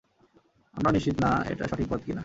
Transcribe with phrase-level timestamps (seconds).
[0.75, 2.19] আমরা নিশ্চিত না এটা সঠিক পথ কিনা।